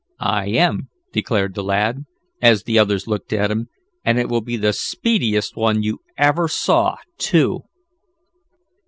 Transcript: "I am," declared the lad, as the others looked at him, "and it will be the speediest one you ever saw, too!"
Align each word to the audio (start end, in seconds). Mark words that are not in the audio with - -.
"I 0.19 0.47
am," 0.47 0.89
declared 1.13 1.53
the 1.53 1.63
lad, 1.63 2.05
as 2.41 2.63
the 2.63 2.79
others 2.79 3.05
looked 3.05 3.31
at 3.33 3.51
him, 3.51 3.67
"and 4.03 4.17
it 4.17 4.29
will 4.29 4.41
be 4.41 4.57
the 4.57 4.73
speediest 4.73 5.55
one 5.55 5.83
you 5.83 5.99
ever 6.17 6.47
saw, 6.47 6.95
too!" 7.19 7.65